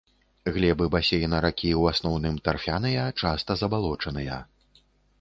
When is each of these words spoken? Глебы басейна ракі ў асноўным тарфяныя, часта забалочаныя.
Глебы 0.53 0.85
басейна 0.95 1.41
ракі 1.45 1.69
ў 1.81 1.93
асноўным 1.95 2.41
тарфяныя, 2.49 3.07
часта 3.23 3.51
забалочаныя. 3.65 4.45